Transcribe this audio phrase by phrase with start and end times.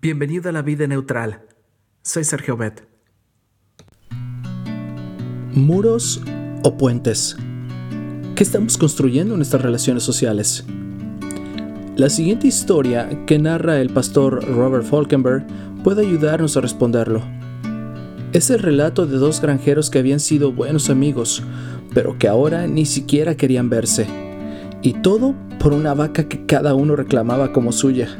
[0.00, 1.40] Bienvenido a la vida neutral.
[2.02, 2.86] Soy Sergio Bet.
[5.54, 6.22] ¿Muros
[6.62, 7.36] o puentes?
[8.36, 10.64] ¿Qué estamos construyendo en nuestras relaciones sociales?
[11.96, 15.44] La siguiente historia que narra el pastor Robert Falkenberg
[15.82, 17.20] puede ayudarnos a responderlo.
[18.32, 21.42] Es el relato de dos granjeros que habían sido buenos amigos,
[21.92, 24.06] pero que ahora ni siquiera querían verse.
[24.80, 28.16] Y todo por una vaca que cada uno reclamaba como suya.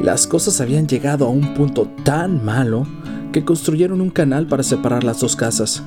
[0.00, 2.86] Las cosas habían llegado a un punto tan malo
[3.32, 5.82] que construyeron un canal para separar las dos casas.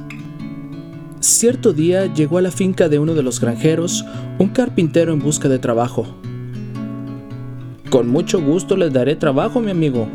[1.21, 4.05] Cierto día llegó a la finca de uno de los granjeros
[4.37, 6.05] un carpintero en busca de trabajo.
[7.89, 10.07] Con mucho gusto le daré trabajo, mi amigo,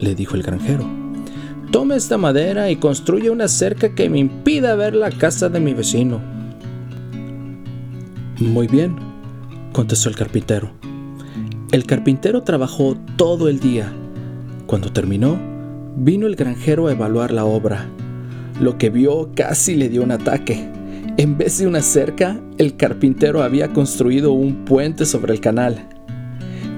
[0.00, 0.84] le dijo el granjero.
[1.70, 5.74] Tome esta madera y construye una cerca que me impida ver la casa de mi
[5.74, 6.20] vecino.
[8.38, 8.96] Muy bien,
[9.72, 10.77] contestó el carpintero.
[11.70, 13.92] El carpintero trabajó todo el día.
[14.66, 15.38] Cuando terminó,
[15.96, 17.90] vino el granjero a evaluar la obra.
[18.58, 20.66] Lo que vio casi le dio un ataque.
[21.18, 25.86] En vez de una cerca, el carpintero había construido un puente sobre el canal.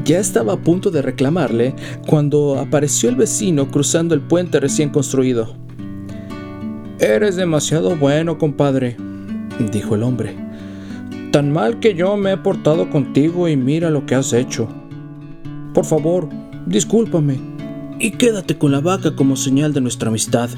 [0.05, 1.77] Ya estaba a punto de reclamarle
[2.09, 5.55] cuando apareció el vecino cruzando el puente recién construido.
[6.99, 8.97] Eres demasiado bueno, compadre,
[9.71, 10.35] dijo el hombre.
[11.31, 14.67] Tan mal que yo me he portado contigo y mira lo que has hecho.
[15.75, 16.29] Por favor,
[16.67, 17.39] discúlpame
[18.01, 20.51] y quédate con la vaca como señal de nuestra amistad.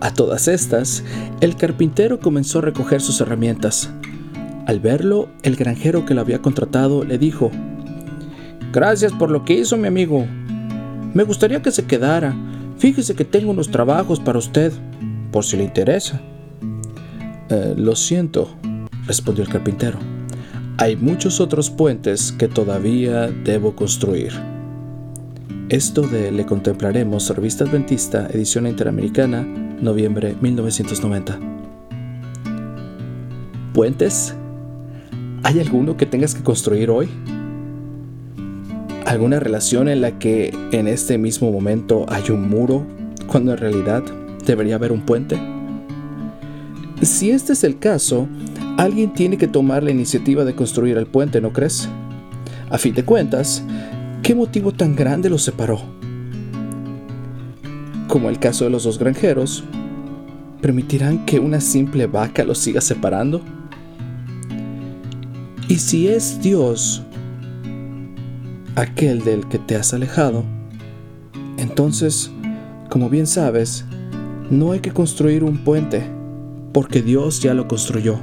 [0.00, 1.04] A todas estas,
[1.40, 3.90] el carpintero comenzó a recoger sus herramientas.
[4.66, 7.50] Al verlo, el granjero que lo había contratado le dijo,
[8.72, 10.26] Gracias por lo que hizo mi amigo.
[11.14, 12.34] Me gustaría que se quedara.
[12.78, 14.72] Fíjese que tengo unos trabajos para usted,
[15.32, 16.20] por si le interesa.
[17.50, 18.48] Eh, lo siento,
[19.06, 20.17] respondió el carpintero
[20.78, 24.32] hay muchos otros puentes que todavía debo construir.
[25.70, 31.38] Esto de Le Contemplaremos, Revista Adventista, edición interamericana, noviembre 1990.
[33.74, 34.36] ¿Puentes?
[35.42, 37.08] ¿Hay alguno que tengas que construir hoy?
[39.04, 42.86] ¿Alguna relación en la que en este mismo momento hay un muro
[43.26, 44.04] cuando en realidad
[44.46, 45.40] debería haber un puente?
[47.02, 48.28] Si este es el caso,
[48.78, 51.88] Alguien tiene que tomar la iniciativa de construir el puente, ¿no crees?
[52.70, 53.64] A fin de cuentas,
[54.22, 55.80] ¿qué motivo tan grande los separó?
[58.06, 59.64] Como el caso de los dos granjeros,
[60.60, 63.40] ¿permitirán que una simple vaca los siga separando?
[65.66, 67.02] Y si es Dios
[68.76, 70.44] aquel del que te has alejado,
[71.56, 72.30] entonces,
[72.90, 73.84] como bien sabes,
[74.52, 76.08] no hay que construir un puente,
[76.72, 78.20] porque Dios ya lo construyó.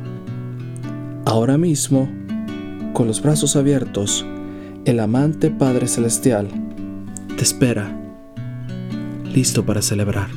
[1.26, 2.08] Ahora mismo,
[2.94, 4.24] con los brazos abiertos,
[4.86, 6.48] el amante Padre Celestial
[7.36, 8.00] te espera,
[9.24, 10.30] listo para celebrar.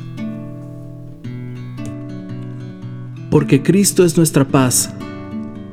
[3.29, 4.91] Porque Cristo es nuestra paz,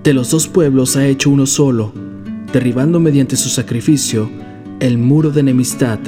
[0.04, 1.94] de los dos pueblos ha hecho uno solo,
[2.52, 4.28] derribando mediante su sacrificio
[4.80, 5.98] el muro de enemistad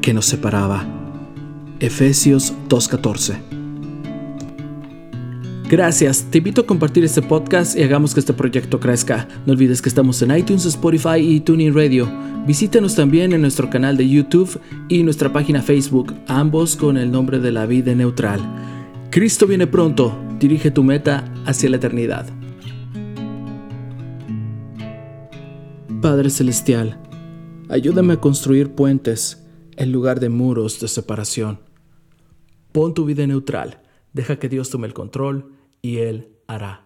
[0.00, 0.86] que nos separaba.
[1.80, 3.53] Efesios 2.14
[5.68, 9.26] Gracias, te invito a compartir este podcast y hagamos que este proyecto crezca.
[9.46, 12.06] No olvides que estamos en iTunes, Spotify y TuneIn Radio.
[12.46, 14.60] Visítanos también en nuestro canal de YouTube
[14.90, 18.40] y nuestra página Facebook, ambos con el nombre de la vida neutral.
[19.10, 22.26] Cristo viene pronto, dirige tu meta hacia la eternidad.
[26.02, 27.00] Padre Celestial,
[27.70, 29.42] ayúdame a construir puentes
[29.76, 31.58] en lugar de muros de separación.
[32.70, 33.80] Pon tu vida neutral,
[34.14, 35.52] deja que Dios tome el control
[35.82, 36.83] y Él hará.